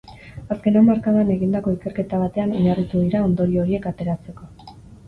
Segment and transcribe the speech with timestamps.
[0.55, 4.53] Azken hamarkadan egindako ikerketa batean oinarritu dira ondorio horiek ateratzeko.